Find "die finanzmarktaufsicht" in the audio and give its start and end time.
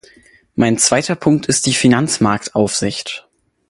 1.67-3.27